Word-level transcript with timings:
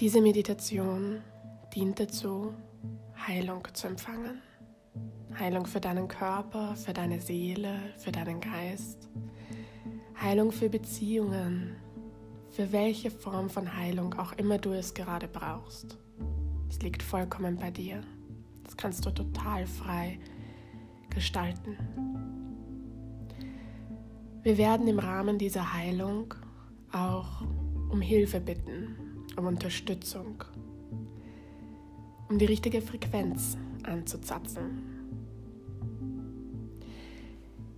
Diese 0.00 0.20
Meditation 0.20 1.22
dient 1.74 1.98
dazu, 1.98 2.54
Heilung 3.26 3.66
zu 3.72 3.88
empfangen. 3.88 4.40
Heilung 5.36 5.66
für 5.66 5.80
deinen 5.80 6.06
Körper, 6.06 6.76
für 6.76 6.92
deine 6.92 7.20
Seele, 7.20 7.80
für 7.96 8.12
deinen 8.12 8.40
Geist. 8.40 9.08
Heilung 10.22 10.52
für 10.52 10.68
Beziehungen, 10.68 11.74
für 12.48 12.70
welche 12.70 13.10
Form 13.10 13.50
von 13.50 13.76
Heilung 13.76 14.14
auch 14.14 14.34
immer 14.34 14.58
du 14.58 14.70
es 14.70 14.94
gerade 14.94 15.26
brauchst. 15.26 15.98
Es 16.70 16.80
liegt 16.80 17.02
vollkommen 17.02 17.56
bei 17.56 17.72
dir. 17.72 18.00
Das 18.62 18.76
kannst 18.76 19.04
du 19.04 19.10
total 19.10 19.66
frei 19.66 20.20
gestalten. 21.10 21.76
Wir 24.44 24.58
werden 24.58 24.86
im 24.86 25.00
Rahmen 25.00 25.38
dieser 25.38 25.74
Heilung 25.74 26.34
auch 26.92 27.42
um 27.88 28.00
Hilfe 28.00 28.40
bitten 28.40 28.96
um 29.38 29.46
Unterstützung, 29.46 30.44
um 32.28 32.38
die 32.38 32.44
richtige 32.44 32.82
Frequenz 32.82 33.56
anzuzapfen. 33.84 34.82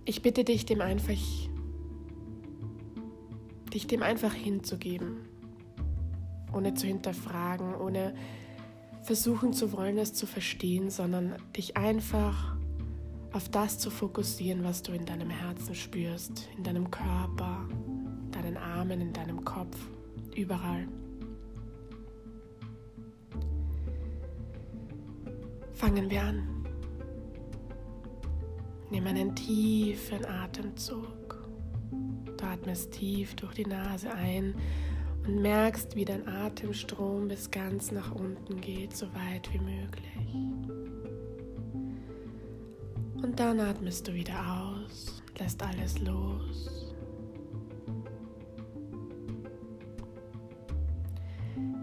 Ich 0.05 0.21
bitte 0.21 0.43
dich, 0.43 0.65
dem 0.65 0.81
einfach, 0.81 1.13
dich 3.73 3.87
dem 3.87 4.01
einfach 4.01 4.33
hinzugeben, 4.33 5.17
ohne 6.51 6.73
zu 6.73 6.87
hinterfragen, 6.87 7.75
ohne 7.75 8.13
versuchen 9.03 9.53
zu 9.53 9.71
wollen, 9.71 9.97
es 9.97 10.13
zu 10.13 10.25
verstehen, 10.25 10.89
sondern 10.89 11.35
dich 11.55 11.77
einfach 11.77 12.57
auf 13.31 13.47
das 13.49 13.77
zu 13.77 13.89
fokussieren, 13.89 14.63
was 14.63 14.83
du 14.83 14.91
in 14.91 15.05
deinem 15.05 15.29
Herzen 15.29 15.75
spürst, 15.75 16.49
in 16.57 16.63
deinem 16.63 16.91
Körper, 16.91 17.67
deinen 18.31 18.57
Armen, 18.57 18.99
in 18.99 19.13
deinem 19.13 19.45
Kopf, 19.45 19.77
überall. 20.35 20.87
Fangen 25.73 26.09
wir 26.09 26.21
an. 26.21 26.65
Nimm 28.91 29.07
einen 29.07 29.35
tiefen 29.35 30.25
Atemzug. 30.25 31.47
Du 32.37 32.45
atmest 32.45 32.91
tief 32.91 33.35
durch 33.35 33.53
die 33.53 33.65
Nase 33.65 34.11
ein 34.13 34.53
und 35.25 35.41
merkst, 35.41 35.95
wie 35.95 36.05
dein 36.05 36.27
Atemstrom 36.27 37.27
bis 37.27 37.49
ganz 37.49 37.91
nach 37.91 38.13
unten 38.13 38.59
geht, 38.59 38.95
so 38.95 39.07
weit 39.13 39.51
wie 39.53 39.59
möglich. 39.59 40.35
Und 43.23 43.39
dann 43.39 43.59
atmest 43.59 44.07
du 44.07 44.13
wieder 44.13 44.39
aus, 44.39 45.21
lässt 45.37 45.61
alles 45.63 45.99
los. 45.99 46.90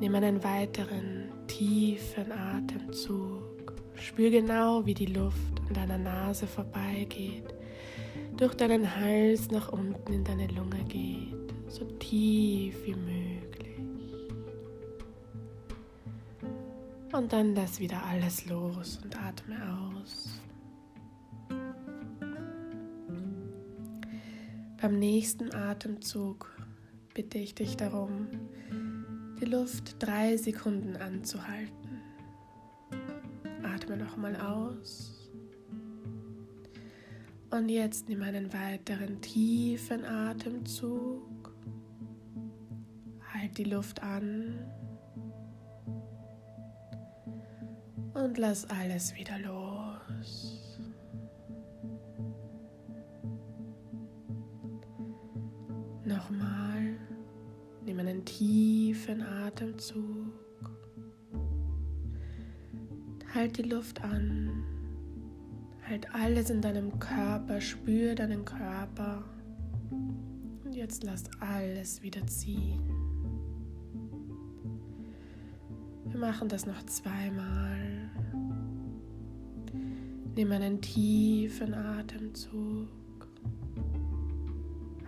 Nimm 0.00 0.14
einen 0.14 0.44
weiteren 0.44 1.28
tiefen 1.48 2.30
Atemzug. 2.30 3.72
Spür 3.96 4.30
genau, 4.30 4.86
wie 4.86 4.94
die 4.94 5.06
Luft 5.06 5.60
an 5.66 5.74
deiner 5.74 5.98
Nase 5.98 6.46
vorbeigeht, 6.46 7.52
durch 8.36 8.54
deinen 8.54 8.96
Hals 8.96 9.50
nach 9.50 9.72
unten 9.72 10.12
in 10.12 10.22
deine 10.22 10.46
Lunge 10.48 10.84
geht, 10.84 11.34
so 11.66 11.84
tief 11.98 12.76
wie 12.86 12.94
möglich. 12.94 13.48
Und 17.12 17.32
dann 17.32 17.56
lass 17.56 17.80
wieder 17.80 18.00
alles 18.04 18.46
los 18.46 19.00
und 19.02 19.20
atme 19.20 19.56
aus. 19.98 20.28
Beim 24.80 24.98
nächsten 25.00 25.52
Atemzug 25.52 26.56
bitte 27.14 27.38
ich 27.38 27.56
dich 27.56 27.76
darum, 27.76 28.28
die 29.40 29.46
Luft 29.46 29.96
drei 29.98 30.36
Sekunden 30.36 30.96
anzuhalten. 30.96 32.00
Atme 33.62 33.96
nochmal 33.96 34.36
aus. 34.36 35.30
Und 37.50 37.68
jetzt 37.68 38.08
nimm 38.08 38.22
einen 38.22 38.52
weiteren 38.52 39.20
tiefen 39.20 40.04
Atemzug. 40.04 41.54
Halt 43.32 43.56
die 43.56 43.64
Luft 43.64 44.02
an. 44.02 44.58
Und 48.14 48.36
lass 48.36 48.68
alles 48.68 49.14
wieder 49.14 49.38
los. 49.38 50.57
Einen 58.18 58.24
tiefen 58.24 59.22
Atemzug. 59.22 60.32
Halt 63.32 63.58
die 63.58 63.62
Luft 63.62 64.02
an. 64.02 64.64
Halt 65.88 66.12
alles 66.12 66.50
in 66.50 66.60
deinem 66.60 66.98
Körper. 66.98 67.60
Spür 67.60 68.16
deinen 68.16 68.44
Körper. 68.44 69.22
Und 70.64 70.74
jetzt 70.74 71.04
lass 71.04 71.24
alles 71.38 72.02
wieder 72.02 72.26
ziehen. 72.26 72.82
Wir 76.06 76.18
machen 76.18 76.48
das 76.48 76.66
noch 76.66 76.84
zweimal. 76.86 78.10
Nimm 80.34 80.50
einen 80.50 80.80
tiefen 80.80 81.72
Atemzug. 81.72 82.88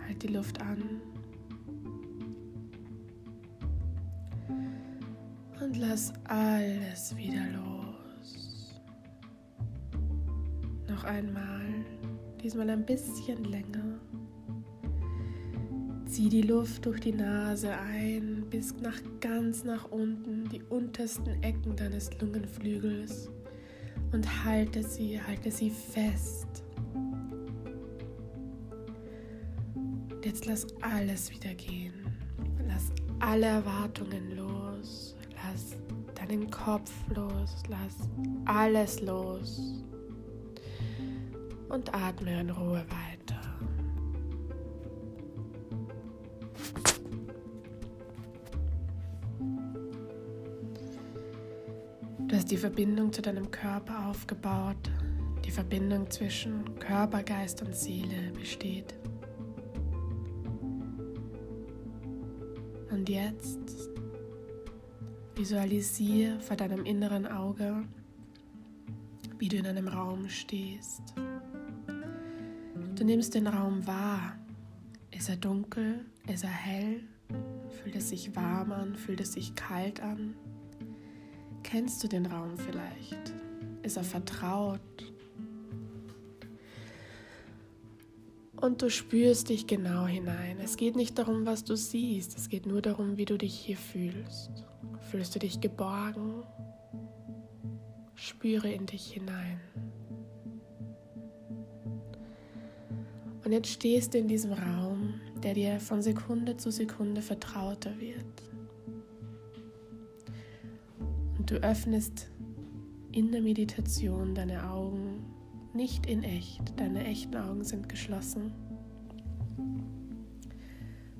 Halt 0.07 0.23
die 0.23 0.27
Luft 0.27 0.61
an. 0.61 1.01
Und 5.71 5.77
lass 5.77 6.11
alles 6.25 7.15
wieder 7.15 7.45
los. 7.53 8.73
Noch 10.89 11.05
einmal, 11.05 11.85
diesmal 12.43 12.69
ein 12.71 12.85
bisschen 12.85 13.45
länger. 13.45 13.97
Zieh 16.03 16.27
die 16.27 16.41
Luft 16.41 16.85
durch 16.85 16.99
die 16.99 17.13
Nase 17.13 17.71
ein 17.71 18.45
bis 18.49 18.75
nach 18.81 18.99
ganz 19.21 19.63
nach 19.63 19.89
unten, 19.91 20.49
die 20.49 20.61
untersten 20.61 21.41
Ecken 21.41 21.77
deines 21.77 22.09
Lungenflügels 22.19 23.29
und 24.11 24.43
halte 24.43 24.83
sie, 24.83 25.21
halte 25.21 25.51
sie 25.51 25.69
fest. 25.69 26.65
Jetzt 30.21 30.47
lass 30.47 30.67
alles 30.81 31.31
wieder 31.31 31.53
gehen. 31.53 31.93
Lass 32.67 32.91
alle 33.19 33.45
Erwartungen 33.45 34.35
los. 34.35 34.50
Deinen 36.31 36.49
Kopf 36.49 36.93
los. 37.13 37.61
Lass 37.67 38.07
alles 38.45 39.01
los 39.01 39.83
und 41.67 41.93
atme 41.93 42.39
in 42.39 42.49
Ruhe 42.49 42.85
weiter. 42.87 43.41
Du 52.29 52.33
hast 52.37 52.49
die 52.49 52.55
Verbindung 52.55 53.11
zu 53.11 53.21
deinem 53.21 53.51
Körper 53.51 54.07
aufgebaut. 54.07 54.89
Die 55.43 55.51
Verbindung 55.51 56.09
zwischen 56.09 56.79
Körper, 56.79 57.23
Geist 57.23 57.61
und 57.61 57.75
Seele 57.75 58.31
besteht. 58.39 58.93
Und 62.89 63.09
jetzt 63.09 63.90
visualisiere 65.41 66.39
vor 66.39 66.55
deinem 66.55 66.85
inneren 66.85 67.25
Auge, 67.25 67.83
wie 69.39 69.47
du 69.47 69.57
in 69.57 69.65
einem 69.65 69.87
Raum 69.87 70.29
stehst. 70.29 71.01
Du 72.93 73.03
nimmst 73.03 73.33
den 73.33 73.47
Raum 73.47 73.87
wahr. 73.87 74.37
Ist 75.09 75.29
er 75.29 75.37
dunkel? 75.37 76.05
Ist 76.27 76.43
er 76.43 76.51
hell? 76.51 77.01
Fühlt 77.71 77.95
es 77.95 78.09
sich 78.09 78.35
warm 78.35 78.71
an? 78.71 78.95
Fühlt 78.95 79.19
es 79.19 79.33
sich 79.33 79.55
kalt 79.55 79.99
an? 79.99 80.35
Kennst 81.63 82.03
du 82.03 82.07
den 82.07 82.27
Raum 82.27 82.55
vielleicht? 82.59 83.33
Ist 83.81 83.97
er 83.97 84.03
vertraut? 84.03 85.10
Und 88.61 88.83
du 88.83 88.91
spürst 88.91 89.49
dich 89.49 89.65
genau 89.65 90.05
hinein. 90.05 90.59
Es 90.63 90.77
geht 90.77 90.95
nicht 90.95 91.17
darum, 91.17 91.47
was 91.47 91.63
du 91.63 91.75
siehst, 91.75 92.37
es 92.37 92.47
geht 92.47 92.67
nur 92.67 92.81
darum, 92.83 93.17
wie 93.17 93.25
du 93.25 93.35
dich 93.35 93.55
hier 93.55 93.75
fühlst. 93.75 94.51
Fühlst 95.09 95.33
du 95.33 95.39
dich 95.39 95.59
geborgen? 95.61 96.43
Spüre 98.13 98.71
in 98.71 98.85
dich 98.85 99.13
hinein. 99.13 99.59
Und 103.43 103.51
jetzt 103.51 103.69
stehst 103.69 104.13
du 104.13 104.19
in 104.19 104.27
diesem 104.27 104.53
Raum, 104.53 105.15
der 105.41 105.55
dir 105.55 105.79
von 105.79 106.03
Sekunde 106.03 106.55
zu 106.55 106.71
Sekunde 106.71 107.23
vertrauter 107.23 107.99
wird. 107.99 108.43
Und 111.39 111.49
du 111.49 111.55
öffnest 111.55 112.29
in 113.11 113.31
der 113.31 113.41
Meditation 113.41 114.35
deine 114.35 114.69
Augen 114.69 115.25
nicht 115.73 116.05
in 116.05 116.23
echt, 116.23 116.79
deine 116.79 117.05
echten 117.05 117.35
Augen 117.35 117.63
sind 117.63 117.87
geschlossen. 117.87 118.51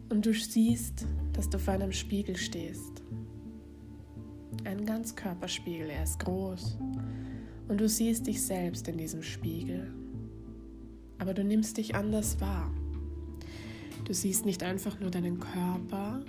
Und 0.10 0.26
du 0.26 0.34
siehst, 0.34 1.06
dass 1.34 1.50
du 1.50 1.58
vor 1.58 1.76
einem 1.76 1.92
Spiegel 1.92 2.36
stehst. 2.36 3.02
Ein 4.66 4.86
Ganzkörperspiegel, 4.86 5.90
er 5.90 6.04
ist 6.04 6.20
groß. 6.20 6.78
Und 7.68 7.80
du 7.80 7.88
siehst 7.88 8.28
dich 8.28 8.42
selbst 8.42 8.88
in 8.88 8.98
diesem 8.98 9.24
Spiegel. 9.24 9.94
Aber 11.18 11.34
du 11.34 11.44
nimmst 11.44 11.78
dich 11.78 11.96
anders 11.96 12.42
wahr. 12.42 12.70
Du 14.04 14.14
siehst 14.14 14.46
nicht 14.46 14.64
einfach 14.64 15.00
nur 15.00 15.12
deinen 15.12 15.40
Körper, 15.40 16.24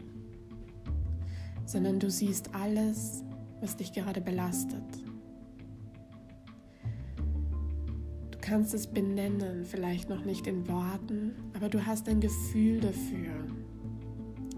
sondern 1.66 1.98
du 1.98 2.10
siehst 2.10 2.54
alles, 2.54 3.24
was 3.60 3.76
dich 3.76 3.92
gerade 3.92 4.20
belastet. 4.20 4.84
Kannst 8.42 8.74
es 8.74 8.86
benennen, 8.86 9.64
vielleicht 9.64 10.10
noch 10.10 10.24
nicht 10.24 10.46
in 10.46 10.68
Worten, 10.68 11.34
aber 11.54 11.68
du 11.68 11.86
hast 11.86 12.08
ein 12.08 12.20
Gefühl 12.20 12.80
dafür, 12.80 13.46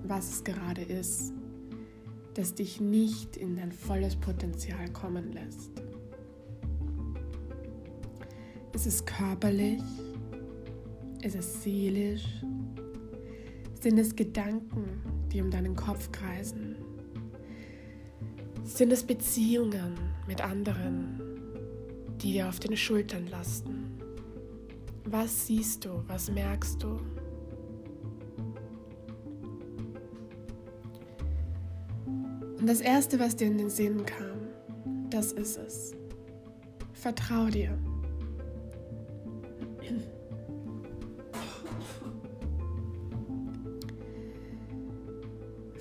was 0.03 0.31
es 0.31 0.45
gerade 0.45 0.83
ist, 0.83 1.33
das 2.33 2.55
dich 2.55 2.81
nicht 2.81 3.37
in 3.37 3.57
dein 3.57 3.71
volles 3.71 4.17
Potenzial 4.17 4.91
kommen 4.91 5.33
lässt. 5.33 5.71
Ist 8.73 8.87
es 8.87 9.05
körperlich? 9.05 9.83
Ist 11.23 11.37
es 11.37 11.63
seelisch? 11.63 12.27
Sind 13.81 13.99
es 13.99 14.17
Gedanken, 14.17 15.29
die 15.31 15.41
um 15.41 15.51
deinen 15.51 15.77
Kopf 15.77 16.11
kreisen? 16.11 16.77
Sind 18.65 18.93
es 18.93 19.05
Beziehungen 19.05 19.95
mit 20.27 20.41
anderen, 20.41 21.21
die 22.23 22.33
dir 22.33 22.49
auf 22.49 22.61
den 22.61 22.77
Schultern 22.77 23.27
lasten? 23.27 23.99
Was 25.05 25.47
siehst 25.47 25.85
du? 25.85 26.03
Was 26.07 26.31
merkst 26.31 26.83
du? 26.83 26.99
Und 32.59 32.67
das 32.67 32.81
Erste, 32.81 33.19
was 33.21 33.37
dir 33.37 33.47
in 33.47 33.59
den 33.59 33.69
Sinn 33.69 34.07
kam, 34.07 34.49
das 35.11 35.33
ist 35.33 35.59
es. 35.59 35.95
Vertrau 36.95 37.47
dir. 37.49 37.79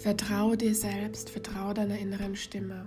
Vertraue 0.03 0.57
dir 0.57 0.75
selbst, 0.75 1.29
vertraue 1.29 1.73
deiner 1.73 1.97
inneren 1.97 2.35
Stimme 2.35 2.85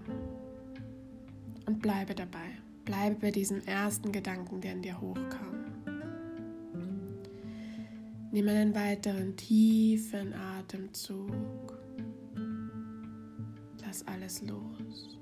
und 1.64 1.80
bleibe 1.80 2.14
dabei. 2.14 2.55
Bleibe 2.86 3.16
bei 3.16 3.30
diesem 3.32 3.60
ersten 3.66 4.12
Gedanken, 4.12 4.60
der 4.60 4.72
in 4.72 4.82
dir 4.82 5.00
hochkam. 5.00 5.56
Nimm 8.30 8.48
einen 8.48 8.74
weiteren 8.76 9.36
tiefen 9.36 10.32
Atemzug. 10.32 11.76
Lass 13.84 14.06
alles 14.06 14.40
los. 14.42 15.18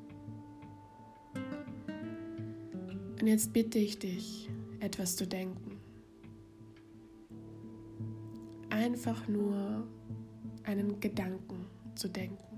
Und 3.19 3.27
jetzt 3.27 3.55
bitte 3.55 3.79
ich 3.79 3.99
dich, 3.99 4.51
etwas 4.81 5.17
zu 5.17 5.27
denken. 5.27 5.79
Einfach 8.69 9.27
nur 9.27 9.89
einen 10.65 11.01
Gedanken 11.01 11.65
zu 11.95 12.09
denken. 12.09 12.54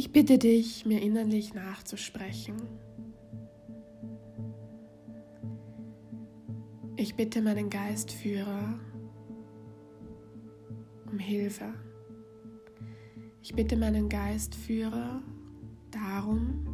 Ich 0.00 0.12
bitte 0.12 0.38
dich, 0.38 0.86
mir 0.86 1.02
innerlich 1.02 1.52
nachzusprechen. 1.52 2.56
Ich 6.96 7.16
bitte 7.16 7.42
meinen 7.42 7.68
Geistführer 7.68 8.80
um 11.04 11.18
Hilfe. 11.18 11.74
Ich 13.42 13.54
bitte 13.54 13.76
meinen 13.76 14.08
Geistführer 14.08 15.22
darum, 15.90 16.66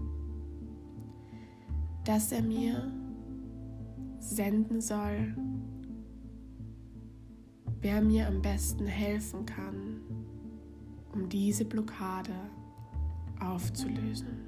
dass 2.05 2.31
er 2.31 2.43
mir 2.43 2.93
senden 4.21 4.81
soll, 4.81 5.35
wer 7.81 8.01
mir 8.01 8.29
am 8.29 8.41
besten 8.41 8.87
helfen 8.87 9.45
kann, 9.47 10.01
um 11.13 11.29
diese 11.29 11.65
Blockade 11.65 12.33
aufzulösen. 13.41 14.47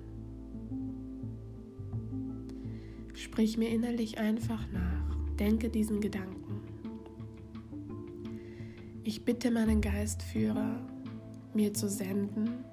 Sprich 3.14 3.58
mir 3.58 3.69
innerlich 3.70 4.19
einfach 4.19 4.67
nach, 4.73 5.35
denke 5.38 5.69
diesen 5.69 6.00
Gedanken. 6.00 6.62
Ich 9.02 9.25
bitte 9.25 9.50
meinen 9.50 9.81
Geistführer, 9.81 10.87
mir 11.55 11.73
zu 11.73 11.88
senden, 11.88 12.64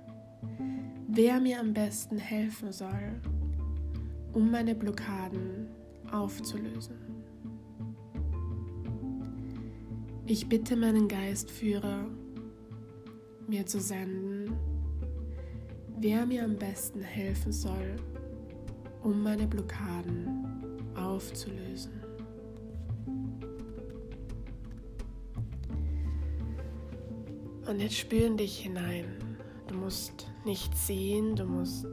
wer 1.08 1.40
mir 1.40 1.60
am 1.60 1.74
besten 1.74 2.18
helfen 2.18 2.72
soll, 2.72 3.22
um 4.34 4.52
meine 4.52 4.76
Blockaden 4.76 5.68
aufzulösen. 6.12 6.98
Ich 10.28 10.50
bitte 10.50 10.76
meinen 10.76 11.08
Geistführer, 11.08 12.06
mir 13.48 13.66
zu 13.66 13.80
senden, 13.80 14.35
wer 16.06 16.24
mir 16.24 16.44
am 16.44 16.56
besten 16.56 17.02
helfen 17.02 17.52
soll, 17.52 17.96
um 19.02 19.24
meine 19.24 19.48
Blockaden 19.48 20.46
aufzulösen. 20.96 21.94
Und 27.68 27.80
jetzt 27.80 27.98
spüren 27.98 28.38
dich 28.38 28.60
hinein. 28.60 29.16
Du 29.66 29.74
musst 29.74 30.28
nichts 30.46 30.86
sehen, 30.86 31.36
du 31.36 31.46
musst 31.46 31.88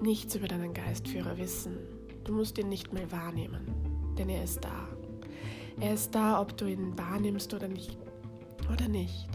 nichts 0.00 0.34
über 0.34 0.48
deinen 0.48 0.72
Geistführer 0.72 1.36
wissen. 1.36 1.76
Du 2.24 2.32
musst 2.32 2.56
ihn 2.56 2.70
nicht 2.70 2.94
mehr 2.94 3.12
wahrnehmen, 3.12 3.66
denn 4.16 4.30
er 4.30 4.42
ist 4.42 4.64
da. 4.64 4.88
Er 5.80 5.92
ist 5.92 6.14
da, 6.14 6.40
ob 6.40 6.56
du 6.56 6.64
ihn 6.64 6.96
wahrnimmst 6.96 7.52
oder 7.52 7.68
nicht. 7.68 7.98
Oder 8.72 8.88
nicht. 8.88 9.28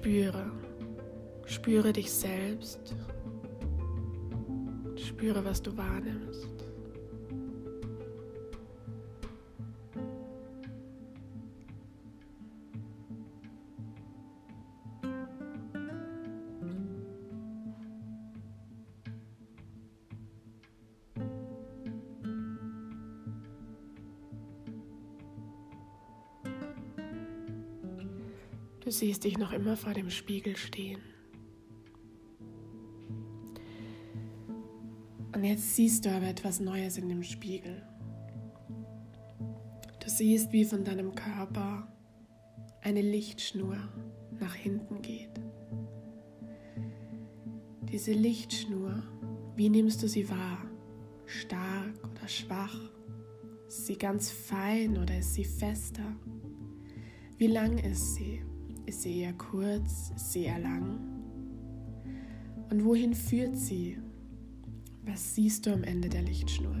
Spüre. 0.00 0.50
Spüre 1.44 1.92
dich 1.92 2.10
selbst. 2.10 2.96
Spüre, 4.96 5.44
was 5.44 5.60
du 5.60 5.76
wahrnimmst. 5.76 6.48
Du 28.80 28.90
siehst 28.90 29.24
dich 29.24 29.36
noch 29.36 29.52
immer 29.52 29.76
vor 29.76 29.92
dem 29.92 30.08
Spiegel 30.08 30.56
stehen. 30.56 31.00
Und 35.34 35.44
jetzt 35.44 35.76
siehst 35.76 36.06
du 36.06 36.10
aber 36.10 36.28
etwas 36.28 36.60
Neues 36.60 36.96
in 36.96 37.08
dem 37.08 37.22
Spiegel. 37.22 37.82
Du 40.02 40.08
siehst, 40.08 40.50
wie 40.52 40.64
von 40.64 40.82
deinem 40.82 41.14
Körper 41.14 41.92
eine 42.80 43.02
Lichtschnur 43.02 43.76
nach 44.38 44.54
hinten 44.54 45.02
geht. 45.02 45.30
Diese 47.92 48.12
Lichtschnur, 48.12 49.02
wie 49.56 49.68
nimmst 49.68 50.02
du 50.02 50.08
sie 50.08 50.28
wahr? 50.30 50.64
Stark 51.26 51.94
oder 52.02 52.28
schwach? 52.28 52.78
Ist 53.68 53.86
sie 53.86 53.98
ganz 53.98 54.30
fein 54.30 54.96
oder 54.96 55.18
ist 55.18 55.34
sie 55.34 55.44
fester? 55.44 56.16
Wie 57.36 57.46
lang 57.46 57.78
ist 57.78 58.14
sie? 58.14 58.42
Ist 58.86 59.02
sie 59.02 59.20
eher 59.20 59.32
kurz? 59.34 60.12
Ist 60.16 60.32
sie 60.32 60.44
eher 60.44 60.58
lang? 60.58 60.98
Und 62.70 62.84
wohin 62.84 63.14
führt 63.14 63.56
sie? 63.56 63.98
Was 65.04 65.34
siehst 65.34 65.66
du 65.66 65.72
am 65.72 65.82
Ende 65.82 66.08
der 66.08 66.22
Lichtschnur? 66.22 66.76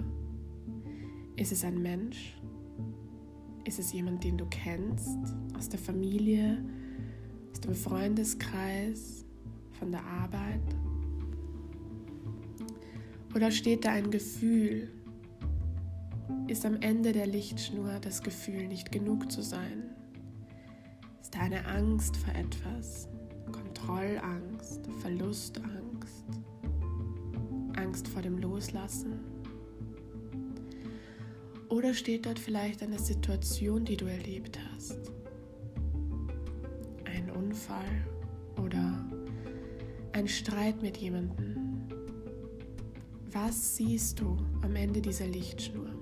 Ist 1.36 1.52
es 1.52 1.64
ein 1.64 1.80
Mensch? 1.82 2.36
Ist 3.64 3.78
es 3.78 3.92
jemand, 3.92 4.24
den 4.24 4.36
du 4.38 4.46
kennst? 4.46 5.18
Aus 5.56 5.68
der 5.68 5.78
Familie? 5.78 6.64
Aus 7.52 7.60
dem 7.60 7.74
Freundeskreis? 7.74 9.24
Von 9.78 9.90
der 9.90 10.04
Arbeit? 10.04 10.60
Oder 13.34 13.50
steht 13.50 13.84
da 13.84 13.92
ein 13.92 14.10
Gefühl? 14.10 14.90
Ist 16.48 16.66
am 16.66 16.80
Ende 16.80 17.12
der 17.12 17.26
Lichtschnur 17.26 18.00
das 18.00 18.22
Gefühl, 18.22 18.66
nicht 18.66 18.90
genug 18.90 19.30
zu 19.30 19.42
sein? 19.42 19.89
Ist 21.32 21.40
eine 21.40 21.64
Angst 21.64 22.16
vor 22.16 22.34
etwas, 22.34 23.08
Kontrollangst, 23.52 24.80
Verlustangst, 25.00 26.24
Angst 27.76 28.08
vor 28.08 28.22
dem 28.22 28.38
Loslassen? 28.38 29.20
Oder 31.68 31.94
steht 31.94 32.26
dort 32.26 32.40
vielleicht 32.40 32.82
eine 32.82 32.98
Situation, 32.98 33.84
die 33.84 33.96
du 33.96 34.06
erlebt 34.06 34.58
hast? 34.74 35.12
Ein 37.04 37.30
Unfall 37.30 38.04
oder 38.56 39.08
ein 40.10 40.26
Streit 40.26 40.82
mit 40.82 40.96
jemandem? 40.96 41.86
Was 43.30 43.76
siehst 43.76 44.18
du 44.18 44.36
am 44.62 44.74
Ende 44.74 45.00
dieser 45.00 45.28
Lichtschnur? 45.28 45.99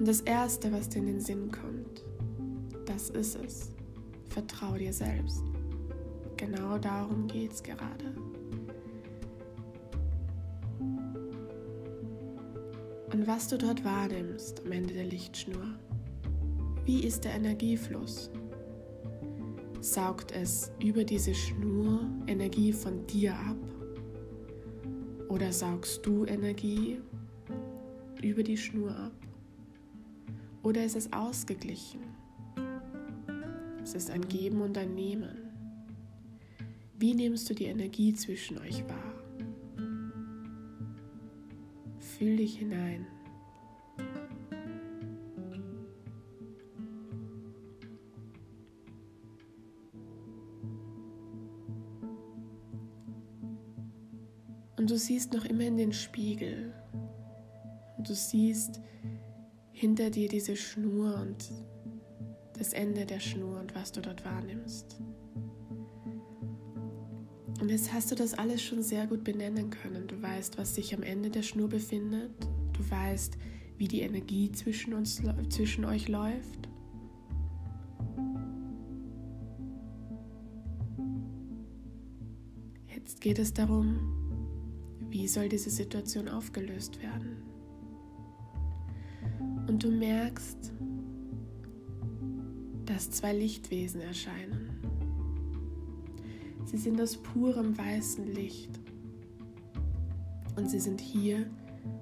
Und 0.00 0.08
das 0.08 0.22
Erste, 0.22 0.72
was 0.72 0.88
dir 0.88 1.00
in 1.00 1.06
den 1.06 1.20
Sinn 1.20 1.52
kommt, 1.52 2.06
das 2.86 3.10
ist 3.10 3.36
es. 3.44 3.70
Vertrau 4.30 4.78
dir 4.78 4.94
selbst. 4.94 5.42
Genau 6.38 6.78
darum 6.78 7.26
geht 7.26 7.52
es 7.52 7.62
gerade. 7.62 8.06
Und 13.12 13.26
was 13.26 13.48
du 13.48 13.58
dort 13.58 13.84
wahrnimmst 13.84 14.64
am 14.64 14.72
Ende 14.72 14.94
der 14.94 15.04
Lichtschnur, 15.04 15.66
wie 16.86 17.04
ist 17.04 17.24
der 17.24 17.34
Energiefluss? 17.34 18.30
Saugt 19.82 20.32
es 20.32 20.72
über 20.82 21.04
diese 21.04 21.34
Schnur 21.34 22.08
Energie 22.26 22.72
von 22.72 23.06
dir 23.06 23.34
ab? 23.34 23.58
Oder 25.28 25.52
saugst 25.52 26.06
du 26.06 26.24
Energie 26.24 27.02
über 28.22 28.42
die 28.42 28.56
Schnur 28.56 28.96
ab? 28.96 29.19
Oder 30.62 30.84
ist 30.84 30.96
es 30.96 31.12
ausgeglichen? 31.12 32.00
Es 33.82 33.94
ist 33.94 34.10
ein 34.10 34.28
Geben 34.28 34.60
und 34.60 34.76
ein 34.76 34.94
Nehmen. 34.94 35.50
Wie 36.98 37.14
nimmst 37.14 37.48
du 37.48 37.54
die 37.54 37.64
Energie 37.64 38.12
zwischen 38.12 38.58
euch 38.58 38.84
wahr? 38.86 39.14
Fühl 41.98 42.36
dich 42.36 42.58
hinein. 42.58 43.06
Und 54.76 54.90
du 54.90 54.98
siehst 54.98 55.32
noch 55.32 55.44
immer 55.46 55.64
in 55.64 55.78
den 55.78 55.92
Spiegel. 55.92 56.74
Und 57.96 58.08
du 58.08 58.14
siehst 58.14 58.80
hinter 59.80 60.10
dir 60.10 60.28
diese 60.28 60.56
Schnur 60.56 61.18
und 61.22 61.50
das 62.58 62.74
Ende 62.74 63.06
der 63.06 63.18
Schnur 63.18 63.58
und 63.58 63.74
was 63.74 63.92
du 63.92 64.02
dort 64.02 64.26
wahrnimmst. 64.26 65.00
Und 67.62 67.70
jetzt 67.70 67.90
hast 67.90 68.10
du 68.10 68.14
das 68.14 68.34
alles 68.34 68.62
schon 68.62 68.82
sehr 68.82 69.06
gut 69.06 69.24
benennen 69.24 69.70
können. 69.70 70.06
Du 70.06 70.20
weißt, 70.20 70.58
was 70.58 70.74
sich 70.74 70.94
am 70.94 71.02
Ende 71.02 71.30
der 71.30 71.40
Schnur 71.40 71.70
befindet. 71.70 72.30
Du 72.74 72.90
weißt, 72.90 73.38
wie 73.78 73.88
die 73.88 74.02
Energie 74.02 74.52
zwischen, 74.52 74.92
uns, 74.92 75.22
zwischen 75.48 75.86
euch 75.86 76.08
läuft. 76.08 76.68
Jetzt 82.94 83.22
geht 83.22 83.38
es 83.38 83.54
darum, 83.54 84.98
wie 85.08 85.26
soll 85.26 85.48
diese 85.48 85.70
Situation 85.70 86.28
aufgelöst 86.28 87.00
werden. 87.00 87.49
Und 89.70 89.84
du 89.84 89.88
merkst, 89.88 90.72
dass 92.86 93.08
zwei 93.12 93.32
Lichtwesen 93.32 94.00
erscheinen. 94.00 94.68
Sie 96.64 96.76
sind 96.76 97.00
aus 97.00 97.16
purem 97.16 97.78
weißen 97.78 98.34
Licht. 98.34 98.80
Und 100.56 100.68
sie 100.68 100.80
sind 100.80 101.00
hier, 101.00 101.46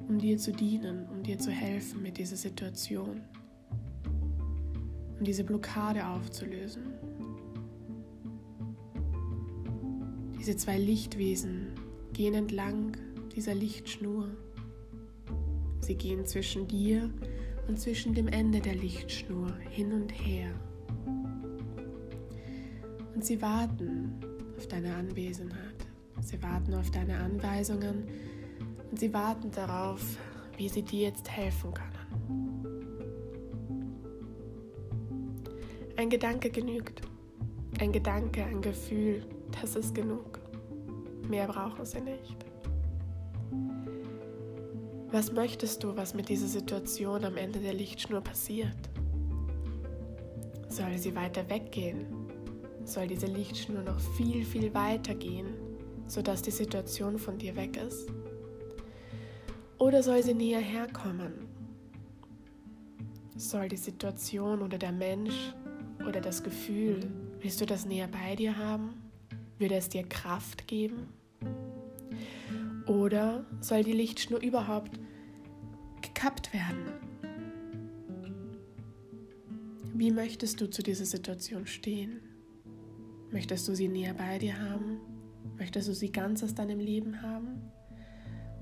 um 0.08 0.16
dir 0.16 0.38
zu 0.38 0.50
dienen, 0.50 1.04
um 1.10 1.22
dir 1.22 1.38
zu 1.38 1.50
helfen 1.50 2.02
mit 2.02 2.16
dieser 2.16 2.36
Situation, 2.36 3.20
um 5.18 5.24
diese 5.26 5.44
Blockade 5.44 6.06
aufzulösen. 6.06 6.84
Diese 10.40 10.56
zwei 10.56 10.78
Lichtwesen 10.78 11.66
gehen 12.14 12.32
entlang 12.32 12.96
dieser 13.36 13.54
Lichtschnur. 13.54 14.30
Sie 15.80 15.96
gehen 15.96 16.24
zwischen 16.24 16.66
dir 16.66 17.10
und 17.12 17.37
zwischen 17.76 18.14
dem 18.14 18.28
Ende 18.28 18.60
der 18.60 18.74
Lichtschnur 18.74 19.52
hin 19.70 19.92
und 19.92 20.10
her. 20.10 20.50
Und 23.14 23.24
sie 23.24 23.42
warten 23.42 24.20
auf 24.56 24.66
deine 24.68 24.94
Anwesenheit. 24.94 25.86
Sie 26.20 26.42
warten 26.42 26.74
auf 26.74 26.90
deine 26.90 27.18
Anweisungen 27.18 28.04
und 28.90 28.98
sie 28.98 29.12
warten 29.12 29.50
darauf, 29.50 30.00
wie 30.56 30.68
sie 30.68 30.82
dir 30.82 31.08
jetzt 31.08 31.30
helfen 31.30 31.72
können. 31.74 31.98
Ein 35.96 36.10
Gedanke 36.10 36.50
genügt. 36.50 37.02
Ein 37.80 37.92
Gedanke, 37.92 38.44
ein 38.44 38.60
Gefühl, 38.60 39.24
das 39.60 39.76
ist 39.76 39.94
genug. 39.94 40.38
Mehr 41.28 41.46
brauchen 41.46 41.84
sie 41.84 42.00
nicht. 42.00 42.47
Was 45.10 45.32
möchtest 45.32 45.82
du, 45.82 45.96
was 45.96 46.14
mit 46.14 46.28
dieser 46.28 46.48
Situation 46.48 47.24
am 47.24 47.36
Ende 47.36 47.60
der 47.60 47.72
Lichtschnur 47.72 48.20
passiert? 48.20 48.76
Soll 50.68 50.98
sie 50.98 51.14
weiter 51.14 51.48
weggehen? 51.48 52.28
soll 52.88 53.06
diese 53.06 53.26
Lichtschnur 53.26 53.82
noch 53.82 54.00
viel, 54.16 54.44
viel 54.44 54.72
weiter 54.72 55.14
gehen, 55.14 55.48
sodass 56.06 56.42
die 56.42 56.50
Situation 56.50 57.18
von 57.18 57.38
dir 57.38 57.54
weg 57.54 57.76
ist? 57.76 58.08
Oder 59.78 60.02
soll 60.02 60.22
sie 60.22 60.34
näher 60.34 60.60
herkommen? 60.60 61.34
Soll 63.36 63.68
die 63.68 63.76
Situation 63.76 64.62
oder 64.62 64.78
der 64.78 64.92
Mensch 64.92 65.54
oder 66.06 66.20
das 66.20 66.42
Gefühl, 66.42 67.00
willst 67.40 67.60
du 67.60 67.66
das 67.66 67.84
näher 67.84 68.08
bei 68.08 68.34
dir 68.34 68.56
haben? 68.56 68.94
Würde 69.58 69.76
es 69.76 69.88
dir 69.88 70.02
Kraft 70.04 70.66
geben? 70.66 71.08
Oder 72.88 73.44
soll 73.60 73.84
die 73.84 73.92
Lichtschnur 73.92 74.40
überhaupt 74.40 74.98
gekappt 76.00 76.54
werden? 76.54 76.86
Wie 79.92 80.10
möchtest 80.10 80.60
du 80.60 80.70
zu 80.70 80.82
dieser 80.82 81.04
Situation 81.04 81.66
stehen? 81.66 82.20
Möchtest 83.30 83.68
du 83.68 83.74
sie 83.74 83.88
näher 83.88 84.14
bei 84.14 84.38
dir 84.38 84.58
haben? 84.58 85.00
Möchtest 85.58 85.88
du 85.88 85.92
sie 85.92 86.10
ganz 86.10 86.42
aus 86.42 86.54
deinem 86.54 86.78
Leben 86.78 87.20
haben? 87.20 87.70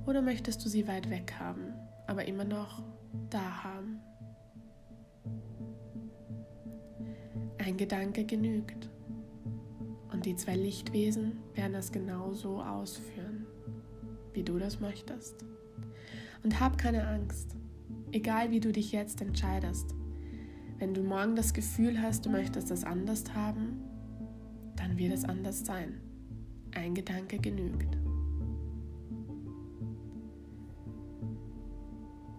Oder 0.06 0.22
möchtest 0.22 0.64
du 0.64 0.68
sie 0.68 0.88
weit 0.88 1.08
weg 1.08 1.34
haben, 1.38 1.74
aber 2.08 2.24
immer 2.24 2.44
noch 2.44 2.82
da 3.30 3.62
haben? 3.62 4.00
Ein 7.58 7.76
Gedanke 7.76 8.24
genügt. 8.24 8.90
Und 10.12 10.26
die 10.26 10.34
zwei 10.34 10.56
Lichtwesen 10.56 11.38
werden 11.54 11.74
es 11.74 11.92
genauso 11.92 12.60
ausführen, 12.60 13.46
wie 14.36 14.42
du 14.42 14.58
das 14.58 14.80
möchtest. 14.80 15.44
Und 16.44 16.60
hab 16.60 16.78
keine 16.78 17.08
Angst, 17.08 17.56
egal 18.12 18.50
wie 18.50 18.60
du 18.60 18.70
dich 18.72 18.92
jetzt 18.92 19.20
entscheidest. 19.20 19.94
Wenn 20.78 20.94
du 20.94 21.02
morgen 21.02 21.34
das 21.34 21.54
Gefühl 21.54 22.00
hast, 22.00 22.26
du 22.26 22.30
möchtest 22.30 22.70
das 22.70 22.84
anders 22.84 23.24
haben, 23.34 23.82
dann 24.76 24.98
wird 24.98 25.12
es 25.12 25.24
anders 25.24 25.64
sein. 25.64 26.00
Ein 26.72 26.94
Gedanke 26.94 27.38
genügt. 27.38 27.96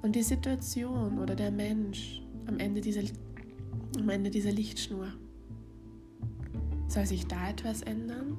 Und 0.03 0.15
die 0.15 0.23
Situation 0.23 1.19
oder 1.19 1.35
der 1.35 1.51
Mensch 1.51 2.21
am 2.45 2.59
Ende 2.59 2.79
dieser, 2.79 3.01
am 3.97 4.07
Ende 4.07 4.29
dieser 4.29 4.51
Lichtschnur, 4.51 5.07
soll 6.87 7.05
sich 7.05 7.25
da 7.27 7.49
etwas 7.49 7.81
ändern? 7.81 8.37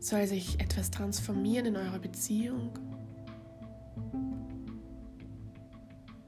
Soll 0.00 0.26
sich 0.28 0.60
etwas 0.60 0.90
transformieren 0.90 1.66
in 1.66 1.76
eurer 1.76 1.98
Beziehung? 1.98 2.70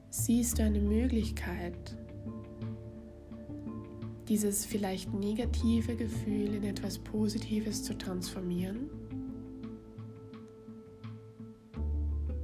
Siehst 0.09 0.59
du 0.59 0.63
eine 0.63 0.81
Möglichkeit, 0.81 1.95
dieses 4.27 4.65
vielleicht 4.65 5.13
negative 5.13 5.95
Gefühl 5.95 6.53
in 6.53 6.63
etwas 6.63 6.99
Positives 6.99 7.83
zu 7.83 7.97
transformieren? 7.97 8.89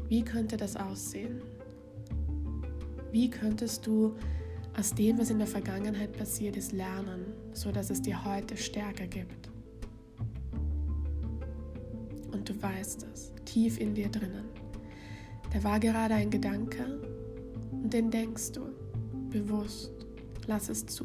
Wie 0.07 0.24
könnte 0.24 0.55
das 0.55 0.77
aussehen? 0.77 1.41
Wie 3.12 3.29
könntest 3.29 3.86
du 3.86 4.15
aus 4.77 4.93
dem, 4.93 5.17
was 5.17 5.29
in 5.29 5.39
der 5.39 5.48
Vergangenheit 5.48 6.13
passiert 6.17 6.55
ist, 6.55 6.72
lernen, 6.72 7.34
sodass 7.51 7.89
es 7.89 8.01
dir 8.01 8.24
heute 8.24 8.55
Stärke 8.55 9.07
gibt? 9.07 9.47
Du 12.48 12.62
weißt 12.62 13.06
es, 13.13 13.34
tief 13.44 13.77
in 13.77 13.94
dir 13.94 14.08
drinnen. 14.08 14.46
Da 15.51 15.62
war 15.66 15.82
gerade 15.82 16.13
ein 16.13 16.30
Gedanke 16.30 17.01
und 17.72 17.92
den 17.92 18.10
denkst 18.10 18.54
du 18.54 18.70
bewusst. 19.30 19.92
Lass 20.48 20.70
es 20.70 20.86
zu. 20.86 21.04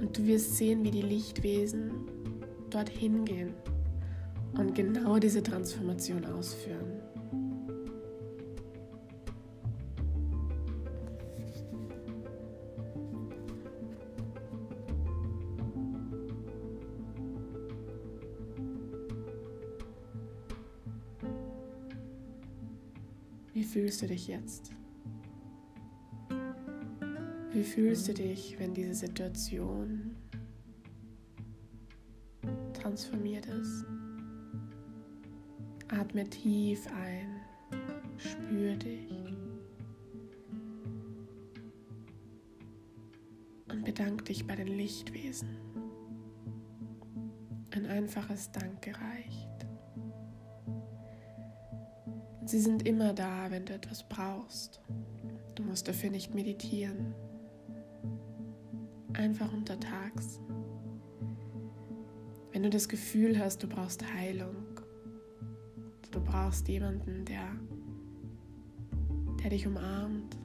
Und 0.00 0.18
du 0.18 0.26
wirst 0.26 0.56
sehen, 0.56 0.82
wie 0.82 0.90
die 0.90 1.02
Lichtwesen 1.02 1.92
dorthin 2.70 3.24
gehen 3.24 3.54
und 4.54 4.74
genau 4.74 5.20
diese 5.20 5.44
Transformation 5.44 6.24
ausführen. 6.24 6.95
Fühlst 23.86 24.02
du 24.02 24.06
dich 24.08 24.26
jetzt? 24.26 24.72
Wie 27.52 27.62
fühlst 27.62 28.08
du 28.08 28.14
dich, 28.14 28.58
wenn 28.58 28.74
diese 28.74 28.94
Situation 28.94 30.16
transformiert 32.72 33.46
ist? 33.46 33.84
Atme 35.86 36.28
tief 36.28 36.84
ein, 36.96 37.28
spür 38.16 38.74
dich 38.74 39.36
und 43.70 43.84
bedank 43.84 44.24
dich 44.24 44.48
bei 44.48 44.56
den 44.56 44.66
Lichtwesen. 44.66 45.50
Ein 47.70 47.86
einfaches 47.86 48.50
Danke 48.50 48.90
reicht. 48.96 49.65
Sie 52.46 52.60
sind 52.60 52.86
immer 52.86 53.12
da, 53.12 53.50
wenn 53.50 53.66
du 53.66 53.74
etwas 53.74 54.08
brauchst. 54.08 54.80
Du 55.56 55.64
musst 55.64 55.88
dafür 55.88 56.10
nicht 56.10 56.32
meditieren. 56.32 57.12
Einfach 59.14 59.52
untertags. 59.52 60.38
Wenn 62.52 62.62
du 62.62 62.70
das 62.70 62.88
Gefühl 62.88 63.36
hast, 63.36 63.64
du 63.64 63.66
brauchst 63.66 64.04
Heilung, 64.14 64.54
du 66.12 66.20
brauchst 66.20 66.68
jemanden, 66.68 67.24
der, 67.24 67.48
der 69.42 69.50
dich 69.50 69.66
umarmt, 69.66 70.38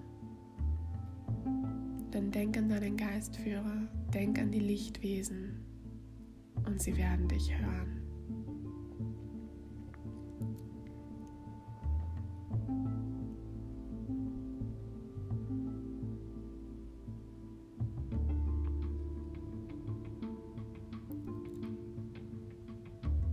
dann 2.09 2.31
denk 2.31 2.57
an 2.57 2.67
deinen 2.67 2.97
Geistführer, 2.97 3.87
denk 4.11 4.39
an 4.39 4.51
die 4.51 4.59
Lichtwesen 4.59 5.63
und 6.65 6.81
sie 6.81 6.97
werden 6.97 7.27
dich 7.27 7.55
hören. 7.55 8.00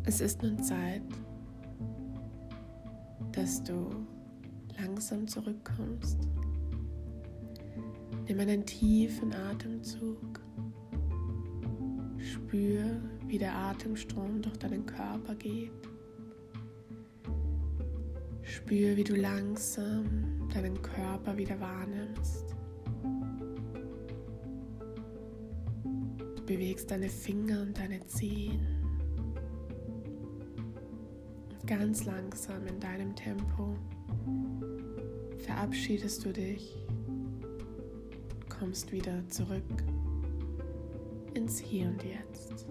Es 0.09 0.23
ist 0.23 0.43
nun 0.43 0.59
Zeit, 0.63 1.03
dass 3.33 3.63
du 3.63 3.91
langsam 4.81 5.29
zurückkommst. 5.29 6.17
Nimm 8.27 8.41
einen 8.41 8.65
tiefen 8.65 9.35
Atemzug. 9.35 10.41
Spür, 12.17 13.03
wie 13.27 13.37
der 13.37 13.55
Atemstrom 13.55 14.41
durch 14.41 14.57
deinen 14.57 14.87
Körper 14.87 15.35
geht. 15.35 15.73
Spür, 18.41 18.97
wie 18.97 19.05
du 19.05 19.15
langsam 19.15 20.49
deinen 20.55 20.81
Körper 20.81 21.37
wieder 21.37 21.61
wahrnimmst. 21.61 22.57
Du 26.35 26.43
bewegst 26.47 26.91
deine 26.91 27.11
Finger 27.11 27.61
und 27.61 27.77
deine 27.77 28.01
Zehen 28.07 28.78
ganz 31.67 32.05
langsam 32.05 32.67
in 32.67 32.81
deinem 32.81 33.15
Tempo 33.15 33.77
verabschiedest 35.39 36.25
du 36.25 36.33
dich, 36.33 36.77
kommst 38.49 38.93
wieder 38.93 39.27
zurück 39.29 39.63
ins 41.35 41.59
Hier 41.59 41.89
und 41.89 42.03
Jetzt. 42.03 42.67